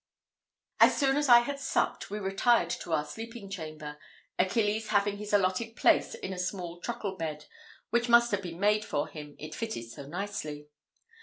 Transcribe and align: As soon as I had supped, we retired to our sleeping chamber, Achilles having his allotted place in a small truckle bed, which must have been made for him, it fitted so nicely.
As 0.79 0.97
soon 0.97 1.15
as 1.15 1.29
I 1.29 1.41
had 1.41 1.59
supped, 1.59 2.09
we 2.09 2.17
retired 2.17 2.71
to 2.71 2.91
our 2.91 3.05
sleeping 3.05 3.51
chamber, 3.51 3.99
Achilles 4.39 4.87
having 4.87 5.17
his 5.17 5.31
allotted 5.31 5.75
place 5.75 6.15
in 6.15 6.33
a 6.33 6.39
small 6.39 6.79
truckle 6.81 7.15
bed, 7.15 7.45
which 7.91 8.09
must 8.09 8.31
have 8.31 8.41
been 8.41 8.59
made 8.59 8.83
for 8.83 9.07
him, 9.07 9.35
it 9.37 9.53
fitted 9.53 9.91
so 9.91 10.07
nicely. 10.07 10.69